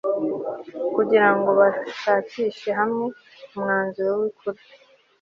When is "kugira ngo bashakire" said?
0.95-2.69